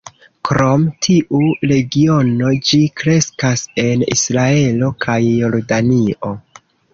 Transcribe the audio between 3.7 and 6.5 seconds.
en Israelo kaj Jordanio.